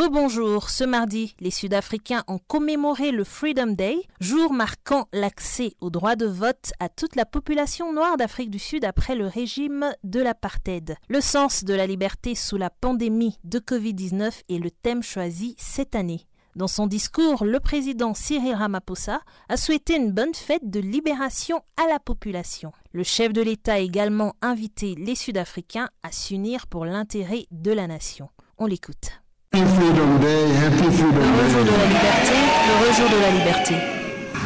Rebonjour, 0.00 0.70
ce 0.70 0.82
mardi, 0.82 1.34
les 1.40 1.50
Sud-Africains 1.50 2.24
ont 2.26 2.38
commémoré 2.38 3.10
le 3.10 3.22
Freedom 3.22 3.72
Day, 3.72 3.98
jour 4.18 4.50
marquant 4.50 5.06
l'accès 5.12 5.74
au 5.82 5.90
droit 5.90 6.16
de 6.16 6.24
vote 6.24 6.72
à 6.80 6.88
toute 6.88 7.16
la 7.16 7.26
population 7.26 7.92
noire 7.92 8.16
d'Afrique 8.16 8.48
du 8.48 8.58
Sud 8.58 8.86
après 8.86 9.14
le 9.14 9.26
régime 9.26 9.92
de 10.02 10.20
l'apartheid. 10.20 10.96
Le 11.10 11.20
sens 11.20 11.64
de 11.64 11.74
la 11.74 11.86
liberté 11.86 12.34
sous 12.34 12.56
la 12.56 12.70
pandémie 12.70 13.36
de 13.44 13.58
Covid-19 13.58 14.40
est 14.48 14.58
le 14.58 14.70
thème 14.70 15.02
choisi 15.02 15.54
cette 15.58 15.94
année. 15.94 16.26
Dans 16.56 16.66
son 16.66 16.86
discours, 16.86 17.44
le 17.44 17.60
président 17.60 18.14
Cyril 18.14 18.54
Ramaphosa 18.54 19.20
a 19.50 19.56
souhaité 19.58 19.96
une 19.96 20.12
bonne 20.12 20.34
fête 20.34 20.70
de 20.70 20.80
libération 20.80 21.60
à 21.76 21.86
la 21.86 21.98
population. 21.98 22.72
Le 22.92 23.02
chef 23.02 23.34
de 23.34 23.42
l'État 23.42 23.74
a 23.74 23.78
également 23.80 24.32
invité 24.40 24.94
les 24.94 25.14
Sud-Africains 25.14 25.90
à 26.02 26.10
s'unir 26.10 26.68
pour 26.68 26.86
l'intérêt 26.86 27.44
de 27.50 27.70
la 27.70 27.86
nation. 27.86 28.30
On 28.56 28.64
l'écoute. 28.64 29.19
Happy 29.52 29.66
Freedom 29.74 30.20
Day, 30.20 30.48
Happy 30.54 30.90
Freedom 30.92 31.22
Heureux 31.22 31.50
jour 31.50 31.64
de 31.64 31.70
la 31.72 31.86
liberté, 31.88 32.36
heureux 32.70 32.92
jour 32.94 33.08
de 33.10 33.20
la 33.20 33.30
liberté. 33.32 33.74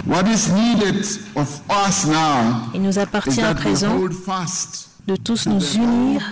What 0.07 0.27
is 0.27 0.51
needed 0.51 1.05
of 1.37 1.61
us 1.69 2.07
now 2.07 2.71
Il 2.75 2.81
nous 2.81 2.99
appartient 2.99 3.43
à 3.43 3.55
présent 3.55 3.99
de 3.99 5.17
tous 5.17 5.45
to 5.45 5.51
nous 5.51 5.61
unir 5.75 6.23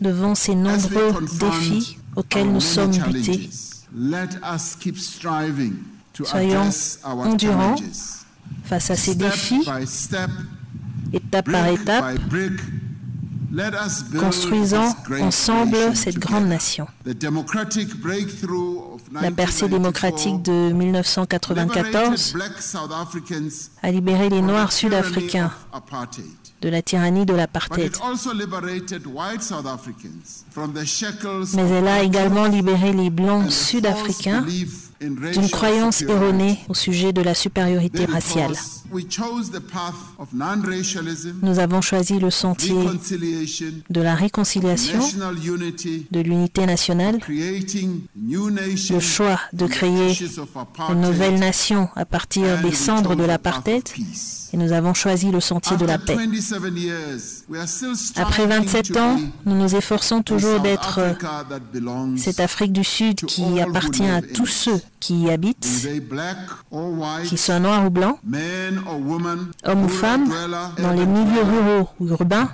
devant 0.00 0.34
ces 0.34 0.56
nombreux 0.56 1.14
défis 1.38 1.98
auxquels 2.16 2.50
nous 2.50 2.60
sommes 2.60 2.90
butés. 2.90 3.32
challenges. 3.34 3.86
Let 3.94 4.30
us 4.42 4.74
keep 4.74 4.98
striving 4.98 5.74
to 6.14 6.24
Soyons 6.24 6.56
address 6.56 6.98
our 7.04 7.20
endurants 7.24 7.76
challenges. 7.76 8.24
Face 8.64 8.90
à 8.90 8.96
ces 8.96 9.12
Step 9.12 9.30
défis, 9.30 9.64
by 9.64 9.86
step, 9.86 10.30
étape 11.12 11.48
par 11.48 11.68
étape, 11.68 12.04
construisons 14.18 14.94
ensemble 15.20 15.94
cette 15.94 16.18
grande 16.18 16.46
nation. 16.46 16.86
La 17.04 17.14
percée 19.30 19.66
1994 19.66 19.68
démocratique 19.68 20.42
de 20.42 20.72
1994 20.72 21.54
liberated 21.54 22.32
black 22.34 22.62
South 22.62 22.92
Africans 22.92 23.70
a 23.82 23.90
libéré 23.90 24.28
les 24.28 24.42
Noirs 24.42 24.72
sud-africains 24.72 25.50
de 26.62 26.68
la 26.68 26.82
tyrannie 26.82 27.26
de 27.26 27.34
l'apartheid. 27.34 27.92
Mais 31.54 31.70
elle 31.70 31.88
a 31.88 32.02
également 32.02 32.46
libéré 32.46 32.92
les 32.92 33.10
Blancs 33.10 33.50
sud-africains 33.50 34.44
d'une 35.08 35.50
croyance 35.50 36.02
erronée 36.02 36.58
au 36.68 36.74
sujet 36.74 37.12
de 37.12 37.22
la 37.22 37.34
supériorité 37.34 38.04
raciale. 38.04 38.54
Nous 41.42 41.58
avons 41.58 41.80
choisi 41.80 42.18
le 42.18 42.30
sentier 42.30 42.74
de 43.90 44.00
la 44.00 44.14
réconciliation, 44.14 45.00
de 46.10 46.20
l'unité 46.20 46.66
nationale, 46.66 47.18
le 47.28 49.00
choix 49.00 49.40
de 49.52 49.66
créer 49.66 50.16
une 50.90 51.00
nouvelle 51.00 51.38
nation 51.38 51.88
à 51.96 52.04
partir 52.04 52.60
des 52.62 52.72
cendres 52.72 53.16
de 53.16 53.24
the 53.24 53.26
l'apartheid 53.26 53.84
et 54.54 54.56
nous 54.56 54.72
avons 54.72 54.94
choisi 54.94 55.32
le 55.32 55.40
sentier 55.40 55.76
de 55.76 55.84
la 55.84 55.98
paix. 55.98 56.14
27 56.14 56.76
years, 56.76 57.44
we 57.48 57.58
are 57.58 57.66
still 57.66 57.94
Après 58.14 58.44
striving 58.44 58.64
27 58.64 58.92
to 58.92 58.98
ans, 59.00 59.16
nous 59.46 59.56
nous 59.56 59.74
efforçons 59.74 60.22
toujours 60.22 60.60
d'être 60.60 61.00
cette 62.16 62.38
Afrique 62.38 62.72
du 62.72 62.84
Sud 62.84 63.16
qui 63.24 63.60
appartient 63.60 64.06
à 64.06 64.22
tous 64.22 64.46
ceux 64.46 64.80
qui 65.00 65.14
y 65.24 65.30
habitent, 65.30 65.66
they 65.82 66.00
black 66.00 66.38
or 66.70 66.90
white, 66.90 67.26
qui 67.28 67.36
soient 67.36 67.60
noirs 67.60 67.86
ou 67.86 67.90
blancs, 67.90 68.18
hommes 69.64 69.84
ou 69.84 69.88
femmes, 69.88 70.28
dans 70.78 70.92
les 70.92 71.06
milieux 71.06 71.42
ruraux 71.42 71.88
ou 72.00 72.08
urbains, 72.08 72.48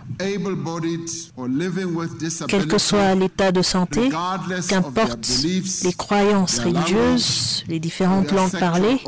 quel 2.49 2.67
que 2.67 2.79
soit 2.79 3.15
l'état 3.15 3.53
de 3.53 3.63
santé, 3.63 4.11
qu'importe 4.69 5.29
les 5.85 5.93
croyances 5.93 6.59
religieuses, 6.59 7.65
les 7.69 7.81
différentes 7.81 8.33
langues 8.33 8.59
parlées 8.59 9.01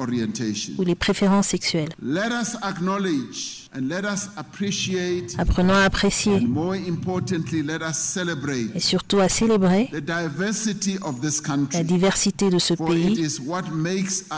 ou 0.78 0.82
les 0.82 0.94
préférences 0.94 1.48
sexuelles. 1.48 1.90
Let 2.02 2.28
us 2.30 2.56
acknowledge 2.62 3.68
and 3.74 3.88
let 3.88 4.02
us 4.04 4.28
appreciate 4.36 5.34
Apprenons 5.38 5.74
à 5.74 5.84
apprécier 5.84 6.34
and 6.36 6.48
more 6.48 6.74
importantly, 6.74 7.62
let 7.62 7.78
us 7.78 7.96
celebrate 7.96 8.70
et 8.74 8.80
surtout 8.80 9.18
à 9.20 9.28
célébrer 9.28 9.88
the 9.92 10.00
diversity 10.00 10.98
of 11.02 11.20
this 11.20 11.40
la 11.42 11.48
country. 11.54 11.84
diversité 11.84 12.50
de 12.50 12.58
ce 12.58 12.74
pays 12.74 13.21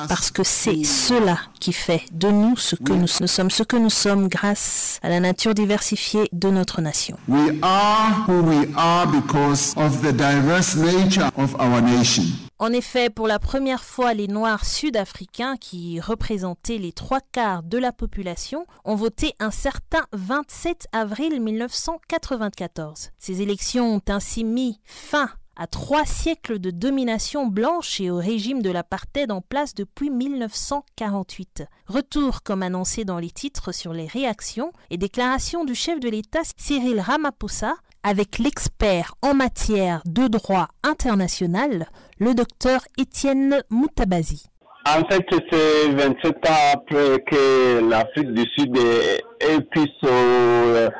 parce 0.08 0.30
que 0.30 0.42
c'est 0.42 0.84
cela 0.84 1.38
qui 1.60 1.72
fait 1.72 2.02
de 2.12 2.28
nous 2.28 2.56
ce 2.56 2.76
que 2.76 2.92
nous, 2.92 3.06
nous 3.20 3.26
sommes, 3.26 3.50
ce 3.50 3.62
que 3.62 3.76
nous 3.76 3.90
sommes 3.90 4.28
grâce 4.28 4.98
à 5.02 5.08
la 5.08 5.20
nature 5.20 5.54
diversifiée 5.54 6.28
de 6.32 6.48
notre 6.50 6.80
nation. 6.80 7.16
We 7.28 7.58
are 7.62 8.24
who 8.28 8.42
we 8.42 8.68
are 8.76 9.06
because 9.06 9.74
of 9.76 10.02
the 10.02 10.12
diverse 10.12 10.76
nature 10.76 11.30
of 11.36 11.54
our 11.54 11.80
nation. 11.80 12.24
En 12.60 12.72
effet, 12.72 13.10
pour 13.10 13.26
la 13.26 13.40
première 13.40 13.82
fois, 13.82 14.14
les 14.14 14.28
Noirs 14.28 14.64
sud-africains, 14.64 15.56
qui 15.56 16.00
représentaient 16.00 16.78
les 16.78 16.92
trois 16.92 17.20
quarts 17.20 17.64
de 17.64 17.78
la 17.78 17.92
population, 17.92 18.64
ont 18.84 18.94
voté 18.94 19.34
un 19.40 19.50
certain 19.50 20.04
27 20.12 20.86
avril 20.92 21.40
1994. 21.42 23.10
Ces 23.18 23.42
élections 23.42 23.96
ont 23.96 24.02
ainsi 24.08 24.44
mis 24.44 24.80
fin 24.84 25.28
à 25.56 25.66
trois 25.66 26.04
siècles 26.04 26.58
de 26.58 26.70
domination 26.70 27.46
blanche 27.46 28.00
et 28.00 28.10
au 28.10 28.16
régime 28.16 28.62
de 28.62 28.70
l'apartheid 28.70 29.30
en 29.30 29.40
place 29.40 29.74
depuis 29.74 30.10
1948. 30.10 31.64
Retour, 31.86 32.42
comme 32.42 32.62
annoncé 32.62 33.04
dans 33.04 33.18
les 33.18 33.30
titres, 33.30 33.72
sur 33.72 33.92
les 33.92 34.06
réactions 34.06 34.72
et 34.90 34.96
déclarations 34.96 35.64
du 35.64 35.74
chef 35.74 36.00
de 36.00 36.08
l'État 36.08 36.42
Cyril 36.56 37.00
Ramaphosa 37.00 37.74
avec 38.02 38.38
l'expert 38.38 39.14
en 39.22 39.34
matière 39.34 40.02
de 40.04 40.28
droit 40.28 40.68
international, 40.82 41.86
le 42.18 42.34
docteur 42.34 42.80
Étienne 42.98 43.62
Moutabazi. 43.70 44.46
En 44.86 45.02
fait, 45.08 45.24
c'est 45.50 45.88
27 45.88 46.26
ans 46.46 46.72
après 46.74 47.24
que 47.26 47.88
l'Afrique 47.88 48.32
du 48.34 48.44
Sud 48.54 48.76
ait, 48.76 49.60
pu 49.72 49.80
se 49.80 50.06
euh, 50.06 50.90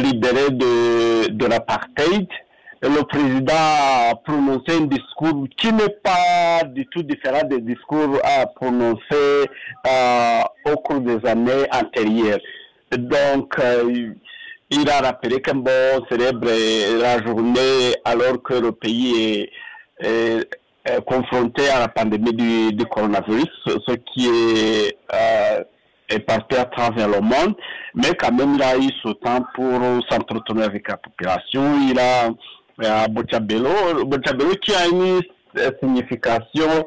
libérer 0.00 0.50
de, 0.50 1.28
de 1.28 1.46
l'apartheid. 1.46 2.26
Le 2.88 3.02
président 3.02 3.52
a 3.52 4.14
prononcé 4.24 4.78
un 4.80 4.86
discours 4.86 5.48
qui 5.56 5.72
n'est 5.72 5.96
pas 6.04 6.62
du 6.66 6.86
tout 6.86 7.02
différent 7.02 7.42
des 7.42 7.60
discours 7.60 8.16
à 8.22 8.46
prononcer 8.46 9.48
euh, 9.88 10.40
au 10.66 10.76
cours 10.76 11.00
des 11.00 11.18
années 11.26 11.66
antérieures. 11.72 12.38
Donc, 12.96 13.58
euh, 13.58 14.12
il 14.70 14.88
a 14.88 15.00
rappelé 15.00 15.40
qu'un 15.40 15.56
bon 15.56 16.04
célèbre 16.08 16.46
la 17.00 17.20
journée 17.24 17.94
alors 18.04 18.40
que 18.44 18.54
le 18.54 18.70
pays 18.70 19.48
est, 19.98 20.48
confronté 21.06 21.68
à 21.68 21.80
la 21.80 21.88
pandémie 21.88 22.32
du, 22.72 22.84
coronavirus, 22.84 23.50
ce 23.66 23.94
qui 23.94 24.28
est, 24.28 24.96
euh, 25.12 25.64
parti 26.24 26.56
à 26.56 26.66
travers 26.66 27.08
le 27.08 27.20
monde, 27.20 27.56
mais 27.96 28.14
quand 28.16 28.32
même 28.32 28.54
il 28.54 28.62
a 28.62 28.76
eu 28.76 28.88
ce 29.02 29.12
temps 29.14 29.44
pour 29.56 29.80
s'entretenir 30.08 30.66
avec 30.66 30.88
la 30.88 30.96
population. 30.96 31.64
Il 31.90 31.98
a 31.98 32.28
Bochabelo, 32.78 34.04
Bochabelo 34.04 34.54
qui 34.56 34.74
a 34.74 34.86
une 34.88 35.20
signification 35.80 36.84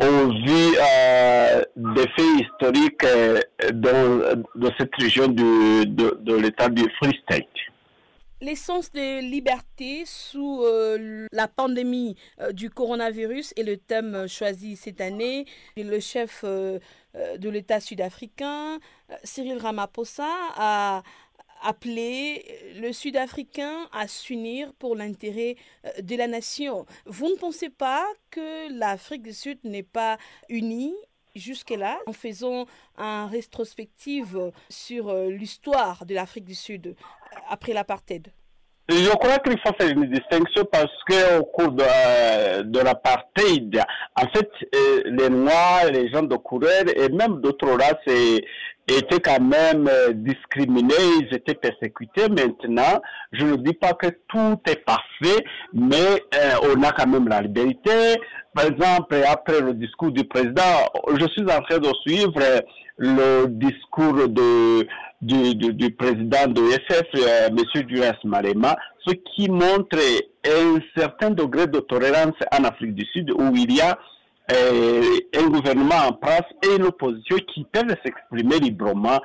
au 0.00 0.28
vu 0.28 0.76
euh, 0.80 1.62
des 1.76 2.08
faits 2.08 2.40
historiques 2.40 3.04
euh, 3.04 3.40
de, 3.70 4.42
de 4.56 4.70
cette 4.78 4.94
région 4.98 5.28
du- 5.28 5.86
de, 5.86 6.18
de 6.20 6.34
l'état 6.36 6.68
du 6.68 6.82
Free 6.98 7.16
State. 7.22 7.46
L'essence 8.40 8.90
de 8.90 9.20
liberté 9.20 10.02
sous 10.04 10.62
euh, 10.64 11.26
la 11.30 11.46
pandémie 11.46 12.16
du 12.52 12.70
coronavirus 12.70 13.54
est 13.56 13.62
le 13.62 13.76
thème 13.76 14.26
choisi 14.26 14.74
cette 14.74 15.00
année. 15.00 15.46
Le 15.76 16.00
chef 16.00 16.42
de 16.44 17.48
l'État 17.48 17.78
sud-africain, 17.78 18.78
Cyril 19.22 19.58
Ramaphosa, 19.58 20.26
a 20.56 21.02
appelé 21.62 22.44
le 22.76 22.92
Sud-Africain 22.92 23.88
à 23.92 24.08
s'unir 24.08 24.72
pour 24.78 24.96
l'intérêt 24.96 25.56
euh, 25.84 26.02
de 26.02 26.16
la 26.16 26.26
nation. 26.26 26.86
Vous 27.06 27.28
ne 27.28 27.36
pensez 27.36 27.70
pas 27.70 28.04
que 28.30 28.72
l'Afrique 28.78 29.22
du 29.22 29.32
Sud 29.32 29.58
n'est 29.64 29.82
pas 29.82 30.18
unie 30.48 30.94
jusque-là 31.34 31.98
en 32.06 32.12
faisant 32.12 32.66
un 32.96 33.26
rétrospective 33.26 34.52
sur 34.68 35.08
euh, 35.08 35.30
l'histoire 35.30 36.04
de 36.04 36.14
l'Afrique 36.14 36.44
du 36.44 36.54
Sud 36.54 36.88
euh, 36.88 36.94
après 37.48 37.72
l'apartheid? 37.72 38.28
Je 38.88 39.10
crois 39.10 39.38
qu'il 39.38 39.58
faut 39.60 39.72
faire 39.78 39.90
une 39.90 40.10
distinction 40.10 40.64
parce 40.70 40.92
que 41.08 41.38
au 41.38 41.44
cours 41.44 41.70
de, 41.70 41.84
euh, 41.86 42.62
de 42.64 42.80
l'apartheid, 42.80 43.80
en 44.16 44.28
fait, 44.28 44.50
euh, 44.74 45.02
les 45.06 45.30
Noirs, 45.30 45.86
les 45.92 46.10
gens 46.10 46.24
de 46.24 46.36
couleur 46.36 46.82
et 46.94 47.08
même 47.08 47.40
d'autres 47.40 47.70
races 47.70 48.42
étaient 48.88 49.20
quand 49.20 49.40
même 49.40 49.88
euh, 49.88 50.12
discriminés, 50.12 50.94
ils 51.20 51.34
étaient 51.34 51.54
persécutés. 51.54 52.28
Maintenant, 52.28 53.00
je 53.32 53.46
ne 53.46 53.56
dis 53.56 53.74
pas 53.74 53.92
que 53.94 54.08
tout 54.28 54.58
est 54.68 54.84
parfait, 54.84 55.44
mais 55.72 56.22
euh, 56.34 56.74
on 56.74 56.82
a 56.82 56.92
quand 56.92 57.06
même 57.06 57.28
la 57.28 57.42
liberté. 57.42 58.20
Par 58.54 58.66
exemple, 58.66 59.16
après 59.28 59.60
le 59.60 59.74
discours 59.74 60.10
du 60.10 60.24
président, 60.24 60.62
je 61.08 61.26
suis 61.28 61.42
en 61.44 61.60
train 61.62 61.78
de 61.78 61.92
suivre 62.04 62.40
le 62.98 63.46
discours 63.46 64.28
de 64.28 64.86
du, 65.22 65.54
du, 65.54 65.90
président 65.92 66.48
de 66.48 66.60
l'EFF, 66.60 67.06
euh, 67.14 67.48
M. 67.48 67.56
Julius 67.74 68.24
Malema, 68.24 68.76
ce 69.06 69.12
qui 69.14 69.48
montre 69.48 69.96
un 70.44 70.78
certain 70.96 71.30
degré 71.30 71.68
de 71.68 71.78
tolérance 71.78 72.34
en 72.52 72.64
Afrique 72.64 72.94
du 72.94 73.04
Sud 73.06 73.30
où 73.30 73.54
il 73.54 73.72
y 73.72 73.80
a 73.80 73.96
un 74.50 75.48
gouvernement 75.48 76.08
en 76.08 76.12
place 76.12 76.44
et 76.62 76.76
une 76.76 76.84
opposition 76.84 77.36
qui 77.54 77.64
peuvent 77.72 77.94
s'exprimer 78.04 78.58
librement, 78.58 79.20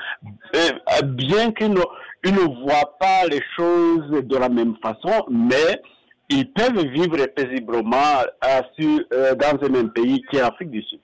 euh, 0.55 1.01
bien 1.03 1.51
qu'ils 1.51 1.73
ne, 1.73 1.81
ne 2.25 2.63
voient 2.63 2.97
pas 2.99 3.25
les 3.29 3.41
choses 3.55 4.23
de 4.23 4.37
la 4.37 4.49
même 4.49 4.75
façon, 4.81 5.25
mais 5.29 5.81
ils 6.29 6.51
peuvent 6.51 6.85
vivre 6.87 7.25
paisiblement 7.27 8.23
dans 8.41 9.65
un 9.65 9.69
même 9.69 9.91
pays 9.91 10.21
qui 10.29 10.37
est 10.37 10.41
l'Afrique 10.41 10.71
du 10.71 10.81
Sud. 10.83 10.99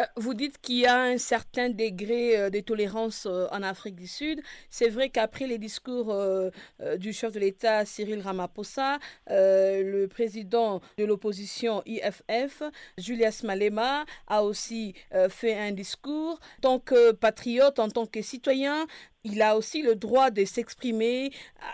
Euh, 0.00 0.04
vous 0.16 0.34
dites 0.34 0.60
qu'il 0.60 0.76
y 0.76 0.86
a 0.86 1.00
un 1.00 1.18
certain 1.18 1.70
degré 1.70 2.38
euh, 2.38 2.50
de 2.50 2.60
tolérance 2.60 3.26
euh, 3.26 3.46
en 3.50 3.62
Afrique 3.62 3.96
du 3.96 4.06
Sud. 4.06 4.40
C'est 4.70 4.88
vrai 4.88 5.10
qu'après 5.10 5.46
les 5.46 5.58
discours 5.58 6.14
du 6.98 7.12
chef 7.12 7.32
de 7.32 7.40
l'État 7.40 7.84
Cyril 7.84 8.20
Ramaphosa, 8.20 8.98
le 9.28 10.06
président 10.06 10.80
de 10.98 11.04
l'opposition 11.04 11.82
IFF, 11.86 12.62
Julius 12.96 13.42
Malema, 13.42 14.04
a 14.26 14.42
aussi 14.42 14.94
fait 15.28 15.56
un 15.56 15.72
discours. 15.72 16.38
En 16.58 16.60
tant 16.60 16.78
que 16.78 17.12
patriote, 17.12 17.78
en 17.78 17.88
tant 17.88 18.06
que 18.06 18.22
citoyen, 18.22 18.86
il 19.24 19.42
a 19.42 19.56
aussi 19.56 19.82
le 19.82 19.94
droit 19.94 20.30
de 20.30 20.44
s'exprimer 20.44 21.30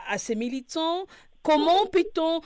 à 0.09 0.19
ses 0.19 0.35
militants. 0.35 1.07
Comment 1.43 1.87
peut-on 1.87 2.41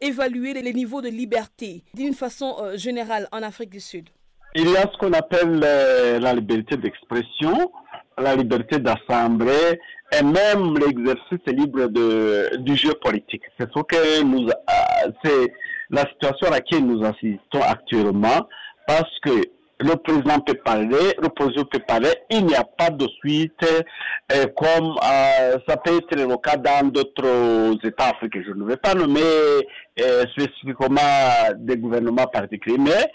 évaluer 0.00 0.54
les 0.54 0.72
niveaux 0.72 1.02
de 1.02 1.08
liberté 1.08 1.84
d'une 1.94 2.14
façon 2.14 2.76
générale 2.76 3.28
en 3.32 3.42
Afrique 3.42 3.70
du 3.70 3.80
Sud? 3.80 4.08
Il 4.54 4.68
y 4.70 4.76
a 4.76 4.82
ce 4.82 4.96
qu'on 4.98 5.12
appelle 5.12 5.60
euh, 5.62 6.18
la 6.18 6.34
liberté 6.34 6.76
d'expression, 6.76 7.70
la 8.18 8.34
liberté 8.34 8.78
d'assembler 8.78 9.80
et 10.12 10.22
même 10.24 10.76
l'exercice 10.76 11.46
libre 11.46 11.86
de, 11.86 12.56
du 12.58 12.76
jeu 12.76 12.94
politique. 12.94 13.42
C'est 13.58 13.68
ce 13.72 13.82
que 13.82 14.22
nous, 14.22 14.48
euh, 14.48 15.10
c'est 15.24 15.52
la 15.90 16.02
situation 16.02 16.48
à 16.48 16.50
laquelle 16.50 16.84
nous 16.84 17.04
assistons 17.04 17.62
actuellement 17.62 18.48
parce 18.86 19.18
que 19.22 19.30
le 19.82 19.96
président 19.96 20.40
peut 20.40 20.58
parler, 20.62 21.14
l'opposition 21.22 21.64
peut 21.64 21.78
parler, 21.78 22.10
il 22.28 22.44
n'y 22.44 22.54
a 22.54 22.64
pas 22.64 22.90
de 22.90 23.06
suite, 23.20 23.64
euh, 23.64 24.46
comme 24.54 24.94
ça 25.66 25.76
peut 25.78 25.96
être 25.96 26.16
le 26.16 26.36
cas 26.36 26.56
dans 26.56 26.88
d'autres 26.88 27.78
États 27.86 28.08
africains. 28.08 28.42
Je 28.46 28.52
ne 28.52 28.64
vais 28.64 28.76
pas 28.76 28.94
nommer 28.94 29.22
spécifiquement 30.32 31.00
des 31.56 31.78
gouvernements 31.78 32.26
particuliers, 32.26 32.76
mais 32.78 33.10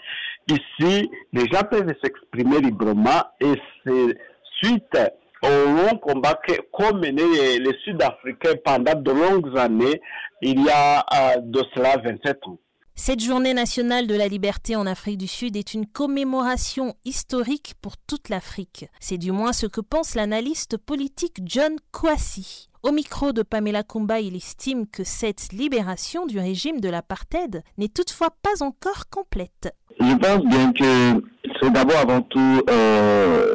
Ici, 0.48 1.10
les 1.32 1.46
gens 1.52 1.64
peuvent 1.68 1.92
s'exprimer 2.02 2.60
librement 2.60 3.22
et 3.40 3.54
c'est 3.84 4.18
suite 4.62 4.96
au 5.42 5.70
long 5.70 5.98
combat 5.98 6.38
qu'ont 6.72 6.94
mené 6.94 7.58
les, 7.58 7.78
Sud-Africains 7.84 8.54
pendant 8.64 8.94
de 8.94 9.10
longues 9.10 9.56
années, 9.58 10.00
il 10.42 10.64
y 10.64 10.70
a 10.70 11.00
euh, 11.00 11.40
de 11.40 11.62
cela 11.74 11.96
27 11.98 12.38
ans. 12.46 12.58
Cette 12.94 13.20
journée 13.20 13.52
nationale 13.52 14.06
de 14.06 14.14
la 14.14 14.26
liberté 14.26 14.74
en 14.74 14.86
Afrique 14.86 15.18
du 15.18 15.26
Sud 15.26 15.56
est 15.56 15.74
une 15.74 15.86
commémoration 15.86 16.94
historique 17.04 17.74
pour 17.82 17.98
toute 17.98 18.30
l'Afrique. 18.30 18.86
C'est 19.00 19.18
du 19.18 19.32
moins 19.32 19.52
ce 19.52 19.66
que 19.66 19.82
pense 19.82 20.14
l'analyste 20.14 20.78
politique 20.78 21.40
John 21.44 21.76
Kwasi. 21.92 22.68
Au 22.82 22.92
micro 22.92 23.32
de 23.32 23.42
Pamela 23.42 23.82
Kumba, 23.82 24.20
il 24.20 24.34
estime 24.34 24.86
que 24.86 25.04
cette 25.04 25.52
libération 25.52 26.24
du 26.24 26.38
régime 26.38 26.80
de 26.80 26.88
l'apartheid 26.88 27.62
n'est 27.76 27.88
toutefois 27.88 28.30
pas 28.42 28.62
encore 28.62 29.10
complète. 29.10 29.74
Je 30.00 30.14
pense 30.16 30.44
bien 30.44 30.72
que 30.72 31.22
c'est 31.60 31.72
d'abord 31.72 31.98
avant 31.98 32.20
tout 32.22 32.62
euh, 32.70 33.54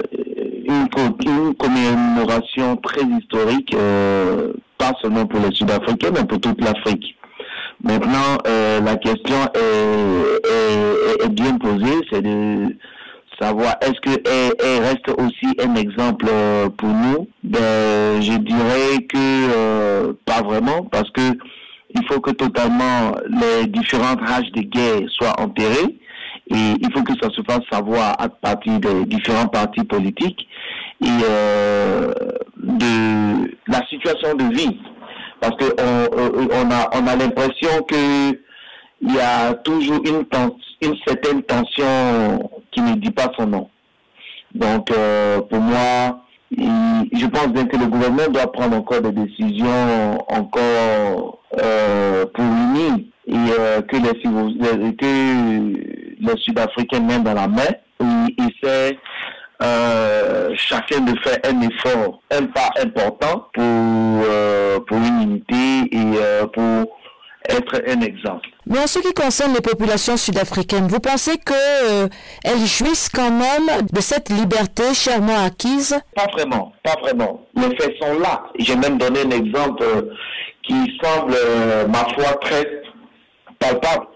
une, 0.65 0.87
commémoration 1.55 2.77
très 2.77 3.03
historique, 3.03 3.73
euh, 3.75 4.53
pas 4.77 4.93
seulement 5.01 5.25
pour 5.25 5.39
les 5.39 5.53
Sud-Africains, 5.55 6.11
mais 6.13 6.25
pour 6.25 6.39
toute 6.39 6.61
l'Afrique. 6.61 7.15
Maintenant, 7.83 8.37
euh, 8.47 8.79
la 8.81 8.95
question 8.95 9.35
est, 9.55 11.29
bien 11.29 11.57
posée, 11.57 11.99
c'est 12.11 12.21
de 12.21 12.75
savoir 13.39 13.75
est-ce 13.81 13.99
qu'elle 14.01 14.83
reste 14.83 15.09
aussi 15.17 15.55
un 15.63 15.75
exemple 15.75 16.25
euh, 16.29 16.69
pour 16.69 16.89
nous? 16.89 17.27
Ben, 17.43 18.21
Je 18.21 18.37
dirais 18.37 19.03
que 19.09 19.17
euh, 19.17 20.13
pas 20.25 20.41
vraiment, 20.41 20.83
parce 20.91 21.09
que 21.11 21.21
il 21.93 22.05
faut 22.07 22.19
que 22.19 22.31
totalement 22.31 23.15
les 23.29 23.67
différentes 23.67 24.21
rages 24.21 24.51
de 24.51 24.61
guerre 24.61 25.01
soient 25.09 25.39
enterrées 25.39 25.97
et 26.49 26.73
il 26.81 26.91
faut 26.93 27.03
que 27.03 27.13
ça 27.21 27.29
se 27.29 27.41
fasse 27.43 27.61
savoir 27.71 28.15
à 28.19 28.29
partir 28.29 28.79
des 28.79 29.05
différents 29.05 29.47
partis 29.47 29.83
politiques 29.83 30.47
et 31.01 31.21
de 32.57 33.51
la 33.67 33.85
situation 33.87 34.35
de 34.35 34.55
vie 34.55 34.79
parce 35.39 35.55
qu'on 35.57 35.73
on 35.75 36.71
a, 36.71 36.89
on 36.93 37.07
a 37.07 37.15
l'impression 37.15 37.81
que 37.87 38.31
il 39.01 39.15
y 39.15 39.19
a 39.19 39.53
toujours 39.55 39.99
une, 40.05 40.25
une 40.81 40.95
certaine 41.07 41.41
tension 41.43 42.49
qui 42.71 42.81
ne 42.81 42.95
dit 42.95 43.11
pas 43.11 43.31
son 43.37 43.47
nom. 43.47 43.69
Donc, 44.53 44.91
euh, 44.91 45.41
pour 45.41 45.59
moi, 45.59 46.23
je 46.51 47.25
pense 47.25 47.47
bien 47.47 47.65
que 47.65 47.77
le 47.77 47.87
gouvernement 47.87 48.27
doit 48.29 48.51
prendre 48.51 48.77
encore 48.77 49.01
des 49.01 49.11
décisions 49.11 50.17
encore 50.29 51.39
euh, 51.59 52.25
pour 52.33 52.43
unir 52.43 53.05
et 53.31 53.35
euh, 53.59 53.81
que 53.81 53.95
les, 53.95 54.95
que 54.95 55.75
les 56.19 56.41
Sud-Africains 56.41 56.99
mènent 56.99 57.23
dans 57.23 57.33
la 57.33 57.47
main 57.47 57.71
et 58.01 58.35
essaient 58.41 58.97
euh, 59.61 60.49
chacun 60.55 61.01
de 61.01 61.13
faire 61.19 61.37
un 61.45 61.61
effort, 61.61 62.19
un 62.31 62.45
pas 62.47 62.71
important 62.81 63.47
pour, 63.53 63.63
euh, 63.63 64.79
pour 64.79 64.97
une 64.97 65.21
unité 65.21 65.87
et 65.91 66.17
euh, 66.17 66.47
pour 66.47 66.97
être 67.47 67.81
un 67.87 68.01
exemple. 68.01 68.49
Mais 68.65 68.79
en 68.79 68.87
ce 68.87 68.99
qui 68.99 69.13
concerne 69.13 69.53
les 69.53 69.61
populations 69.61 70.17
sud-africaines, 70.17 70.87
vous 70.87 70.99
pensez 70.99 71.37
que 71.37 72.07
elles 72.43 72.65
jouissent 72.65 73.09
quand 73.09 73.29
même 73.31 73.85
de 73.91 74.01
cette 74.01 74.29
liberté 74.29 74.93
chèrement 74.93 75.45
acquise? 75.45 75.95
Pas 76.15 76.27
vraiment, 76.33 76.71
pas 76.83 76.95
vraiment. 77.01 77.41
Les 77.55 77.75
faits 77.77 77.93
sont 78.01 78.19
là. 78.19 78.43
J'ai 78.57 78.75
même 78.75 78.97
donné 78.97 79.21
un 79.21 79.31
exemple 79.31 79.83
qui 80.63 80.97
semble, 81.03 81.35
ma 81.89 82.05
foi, 82.13 82.35
très 82.41 82.80
palpable. 83.61 84.07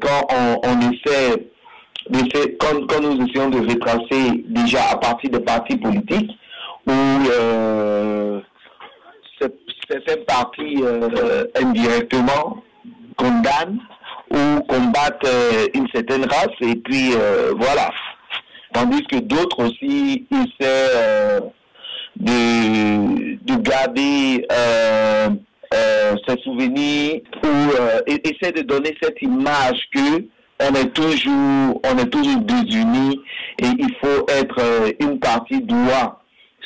quand 0.00 0.26
on, 0.64 0.90
essaie 0.90 2.56
quand, 2.58 3.00
nous 3.00 3.26
essayons 3.26 3.50
de 3.50 3.58
retracer 3.58 4.44
déjà 4.48 4.80
à 4.92 4.96
partir 4.96 5.30
de 5.30 5.38
partis 5.38 5.76
politiques 5.76 6.30
où 6.86 6.92
euh, 6.92 8.40
certains 9.90 10.22
partis 10.26 10.82
euh, 10.82 11.44
indirectement 11.60 12.62
condamnent 13.16 13.80
ou 14.30 14.60
combattent 14.68 15.24
euh, 15.26 15.66
une 15.74 15.88
certaine 15.94 16.24
race 16.24 16.56
et 16.60 16.76
puis 16.76 17.12
euh, 17.14 17.52
voilà. 17.56 17.90
Tandis 18.72 19.02
que 19.04 19.16
d'autres 19.16 19.64
aussi 19.64 20.26
essaient 20.30 21.40
de 22.16 23.56
garder 23.62 24.46
ces 25.72 26.36
souvenirs 26.42 27.20
ou 27.44 27.48
essaient 28.06 28.52
de 28.52 28.62
donner 28.62 28.96
cette 29.02 29.20
image 29.22 29.80
que 29.94 30.24
on 30.60 30.74
est 30.74 30.92
toujours, 30.92 31.80
on 31.84 31.98
est 31.98 32.10
toujours 32.10 32.40
désunis 32.40 33.20
et 33.58 33.66
il 33.78 33.94
faut 34.00 34.26
être 34.28 34.58
euh, 34.58 34.92
une 35.00 35.18
partie 35.18 35.60
doit 35.62 36.20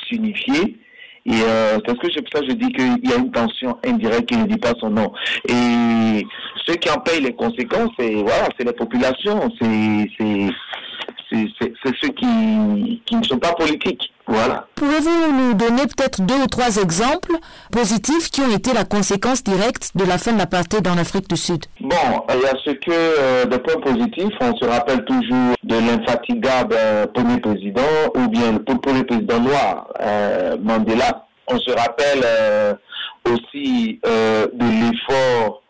s'unifier. 0.09 0.79
Et 1.25 1.41
euh, 1.43 1.79
c'est 1.87 1.93
ce 1.93 2.09
que 2.09 2.21
pour 2.21 2.41
ça 2.41 2.47
je 2.49 2.55
dis 2.55 2.73
qu'il 2.73 3.09
y 3.09 3.13
a 3.13 3.17
une 3.17 3.31
tension 3.31 3.79
indirecte 3.87 4.31
qui 4.31 4.37
ne 4.37 4.47
dit 4.47 4.59
pas 4.59 4.73
son 4.81 4.91
nom. 4.91 5.13
Et 5.49 6.27
ceux 6.67 6.75
qui 6.77 6.91
en 6.91 6.99
payent 7.01 7.21
les 7.21 7.35
conséquences, 7.35 7.91
c'est 7.99 8.15
voilà, 8.15 8.49
c'est 8.59 8.65
les 8.65 8.73
populations, 8.73 9.41
c'est 9.61 10.09
c'est 10.19 11.95
ceux 12.03 12.09
qui, 12.09 13.03
qui 13.07 13.17
ne 13.17 13.23
sont 13.23 13.39
pas 13.39 13.55
politiques. 13.55 14.12
Voilà. 14.33 14.67
Pouvez-vous 14.77 15.33
nous 15.33 15.53
donner 15.53 15.83
peut-être 15.83 16.23
deux 16.23 16.43
ou 16.43 16.47
trois 16.47 16.79
exemples 16.79 17.33
positifs 17.71 18.31
qui 18.31 18.41
ont 18.41 18.51
été 18.51 18.73
la 18.73 18.85
conséquence 18.85 19.45
directe 19.45 19.91
de 19.95 20.07
la 20.07 20.17
fin 20.17 20.33
de 20.33 20.39
l'apartheid 20.39 20.89
en 20.89 20.97
Afrique 20.97 21.29
du 21.29 21.37
Sud? 21.37 21.67
Bon, 21.83 22.25
il 22.31 22.41
y 22.41 22.47
a 22.47 22.55
ce 22.65 22.71
que, 22.71 22.91
euh, 22.91 23.45
de 23.45 23.59
points 23.59 23.81
positifs, 23.83 24.35
on 24.41 24.57
se 24.57 24.65
rappelle 24.65 25.05
toujours 25.05 25.55
de 25.63 25.75
l'infatigable 25.75 26.75
euh, 26.79 27.07
premier 27.09 27.41
président, 27.41 27.83
ou 28.15 28.27
bien 28.29 28.53
le 28.53 28.59
premier 28.79 29.05
président 29.05 29.39
noir, 29.39 29.89
euh, 30.01 30.57
Mandela. 30.63 31.27
On 31.49 31.59
se 31.59 31.71
rappelle 31.71 32.79
aussi 33.27 34.01
de 34.03 34.65
l'effort 34.81 35.63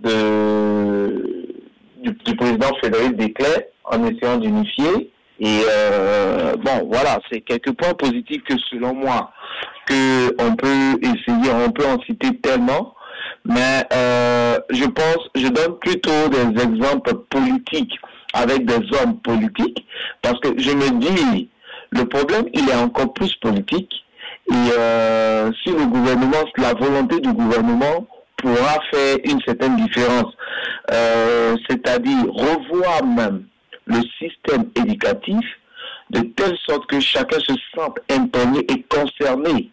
de, 0.00 1.58
du, 1.98 2.12
du, 2.24 2.36
président 2.36 2.68
Frédéric 2.78 3.16
Desclés 3.16 3.66
en 3.84 4.02
essayant 4.06 4.38
d'unifier. 4.38 5.12
Et 5.40 5.60
euh, 5.70 6.54
bon, 6.56 6.88
voilà, 6.90 7.20
c'est 7.30 7.40
quelques 7.42 7.72
points 7.72 7.94
positifs 7.94 8.42
que 8.42 8.54
selon 8.70 8.94
moi, 8.94 9.30
que 9.86 10.34
on 10.42 10.56
peut 10.56 10.98
essayer, 11.00 11.52
on 11.52 11.70
peut 11.70 11.86
en 11.86 12.00
citer 12.02 12.36
tellement, 12.40 12.94
mais 13.44 13.84
euh, 13.92 14.58
je 14.70 14.84
pense, 14.84 15.18
je 15.36 15.46
donne 15.48 15.78
plutôt 15.78 16.28
des 16.28 16.62
exemples 16.62 17.14
politiques 17.30 17.94
avec 18.34 18.66
des 18.66 18.80
hommes 19.00 19.18
politiques, 19.20 19.86
parce 20.22 20.38
que 20.40 20.48
je 20.58 20.70
me 20.72 20.98
dis, 20.98 21.48
le 21.90 22.04
problème, 22.04 22.46
il 22.52 22.68
est 22.68 22.74
encore 22.74 23.12
plus 23.14 23.34
politique, 23.36 23.92
Et 24.50 24.54
euh, 24.76 25.50
si 25.62 25.70
le 25.70 25.86
gouvernement, 25.86 26.44
la 26.56 26.74
volonté 26.74 27.20
du 27.20 27.32
gouvernement 27.32 28.06
pourra 28.36 28.80
faire 28.90 29.18
une 29.24 29.40
certaine 29.42 29.76
différence, 29.76 30.32
euh, 30.92 31.56
c'est-à-dire 31.68 32.24
revoir 32.26 33.04
même 33.04 33.44
le 33.88 34.00
système 34.18 34.70
éducatif 34.76 35.44
de 36.10 36.20
telle 36.20 36.56
sorte 36.66 36.86
que 36.86 37.00
chacun 37.00 37.38
se 37.40 37.54
sente 37.74 37.98
imprégné 38.10 38.60
et 38.70 38.82
concerné. 38.88 39.70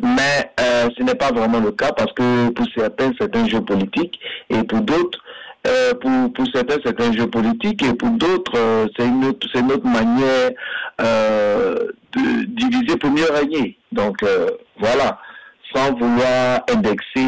Mais 0.00 0.50
euh, 0.60 0.88
ce 0.96 1.02
n'est 1.02 1.14
pas 1.14 1.30
vraiment 1.30 1.60
le 1.60 1.72
cas 1.72 1.92
parce 1.92 2.12
que 2.12 2.50
pour 2.50 2.66
certains, 2.76 3.12
c'est 3.20 3.34
un 3.36 3.46
jeu 3.46 3.60
politique 3.60 4.18
et 4.50 4.62
pour 4.62 4.80
d'autres, 4.80 5.18
euh, 5.66 5.94
pour, 5.94 6.32
pour 6.32 6.46
certains, 6.54 6.76
c'est 6.84 7.00
un 7.00 7.12
jeu 7.12 7.26
politique 7.26 7.82
et 7.82 7.94
pour 7.94 8.10
d'autres, 8.10 8.56
euh, 8.56 8.86
c'est 8.96 9.06
une 9.06 9.24
autre, 9.24 9.46
c'est 9.52 9.62
notre 9.62 9.86
manière 9.86 10.50
de 10.98 12.44
diviser 12.46 12.96
pour 12.96 13.10
mieux 13.10 13.28
régner. 13.30 13.76
Donc 13.92 14.16
voilà, 14.78 15.18
sans 15.74 15.92
vouloir 15.92 16.60
indexer 16.70 17.26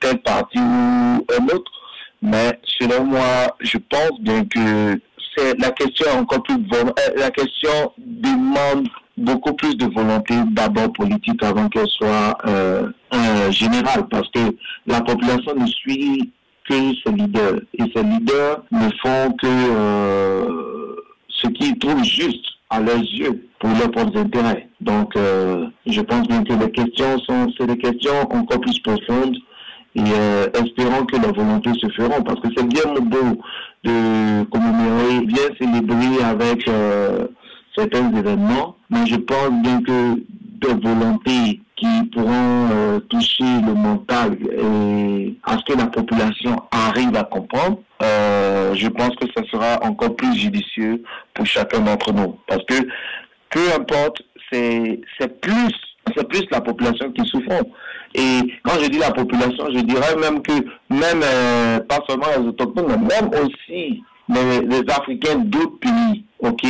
tel 0.00 0.18
parti 0.18 0.58
ou 0.58 1.26
un 1.40 1.44
autre, 1.54 1.72
mais 2.20 2.60
selon 2.64 3.04
moi, 3.04 3.56
je 3.60 3.78
pense 3.78 4.20
bien 4.20 4.44
que 4.44 5.00
c'est 5.36 5.58
la 5.58 5.70
question 5.70 6.06
encore 6.18 6.42
plus 6.42 6.56
la 7.16 7.30
question 7.30 7.92
demande 7.98 8.88
beaucoup 9.16 9.52
plus 9.54 9.76
de 9.76 9.86
volonté 9.86 10.34
d'abord 10.52 10.92
politique 10.92 11.42
avant 11.42 11.68
qu'elle 11.68 11.88
soit 11.88 12.36
euh, 12.46 12.90
générale 13.50 14.06
parce 14.10 14.28
que 14.30 14.54
la 14.86 15.00
population 15.00 15.54
ne 15.54 15.66
suit 15.66 16.32
que 16.68 16.74
ses 16.74 17.12
leaders 17.12 17.60
et 17.78 17.84
ces 17.94 18.02
leaders 18.02 18.62
ne 18.70 18.88
font 19.02 19.32
que 19.40 19.46
euh, 19.46 20.96
ce 21.28 21.48
qu'ils 21.48 21.78
trouvent 21.78 22.04
juste 22.04 22.44
à 22.70 22.80
leurs 22.80 22.98
yeux 22.98 23.46
pour 23.58 23.70
leurs 23.70 23.90
propres 23.90 24.18
intérêts. 24.18 24.68
Donc, 24.80 25.14
euh, 25.16 25.66
je 25.86 26.00
pense 26.00 26.26
bien 26.26 26.42
que 26.42 26.54
les 26.54 26.70
questions 26.70 27.18
sont, 27.18 27.52
c'est 27.58 27.66
des 27.66 27.78
questions 27.78 28.22
encore 28.30 28.60
plus 28.60 28.78
profondes 28.80 29.36
et 29.94 30.00
euh, 30.00 30.46
espérons 30.54 31.04
que 31.04 31.16
la 31.16 31.32
volonté 31.32 31.70
se 31.78 31.88
feront 31.90 32.22
parce 32.22 32.40
que 32.40 32.48
c'est 32.56 32.66
bien 32.66 32.94
beau 33.02 33.38
de 33.84 34.44
commémorer, 34.44 35.26
bien 35.26 35.48
célébrer 35.60 36.24
avec 36.24 36.68
euh, 36.68 37.26
certains 37.76 38.14
événements, 38.14 38.76
mais 38.90 39.06
je 39.06 39.16
pense 39.16 39.50
bien 39.62 39.80
que 39.82 40.14
des 40.60 40.74
volontés 40.74 41.60
qui 41.76 42.04
pourront 42.12 42.68
euh, 42.70 43.00
toucher 43.00 43.60
le 43.66 43.74
mental 43.74 44.36
et 44.52 45.36
à 45.42 45.58
ce 45.58 45.72
que 45.72 45.76
la 45.76 45.86
population 45.86 46.56
arrive 46.70 47.16
à 47.16 47.24
comprendre, 47.24 47.78
euh, 48.02 48.74
je 48.74 48.86
pense 48.88 49.10
que 49.16 49.26
ça 49.36 49.42
sera 49.50 49.84
encore 49.84 50.14
plus 50.14 50.32
judicieux 50.34 51.02
pour 51.34 51.46
chacun 51.46 51.80
d'entre 51.80 52.12
nous. 52.12 52.38
Parce 52.46 52.64
que 52.66 52.86
peu 53.50 53.72
importe, 53.76 54.22
c'est 54.52 55.00
plus 55.40 55.72
c'est 56.16 56.28
plus 56.28 56.44
la 56.50 56.60
population 56.60 57.10
qui 57.12 57.26
souffre. 57.26 57.64
Et 58.14 58.40
quand 58.62 58.78
je 58.80 58.88
dis 58.88 58.98
la 58.98 59.10
population, 59.10 59.66
je 59.72 59.80
dirais 59.80 60.16
même 60.16 60.42
que 60.42 60.52
même 60.90 61.22
euh, 61.22 61.80
pas 61.80 62.00
seulement 62.08 62.26
les 62.38 62.46
autochtones, 62.46 62.86
mais 62.88 62.96
même 62.98 63.30
aussi 63.42 64.02
les, 64.28 64.60
les 64.60 64.90
Africains 64.90 65.36
d'autres 65.36 65.78
pays, 65.78 66.24
ok, 66.38 66.62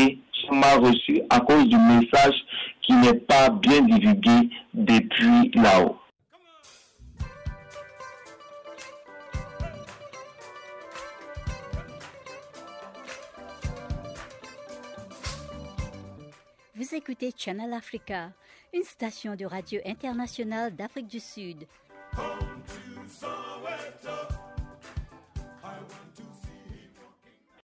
sont 0.47 0.55
mal 0.55 0.79
reçus 0.81 1.21
à 1.31 1.41
cause 1.41 1.67
du 1.67 1.77
message 1.77 2.35
qui 2.83 2.93
n'est 2.95 3.15
pas 3.15 3.51
bien 3.51 3.83
divulgué 3.83 4.51
depuis 4.75 5.51
là-haut. 5.55 5.97
Vous 16.75 16.95
écoutez 16.95 17.31
Channel 17.37 17.73
Africa, 17.75 18.31
une 18.75 18.85
station 18.85 19.37
de 19.37 19.45
radio 19.45 19.81
internationale 19.85 20.75
d'Afrique 20.75 21.07
du 21.07 21.21
Sud. 21.21 21.67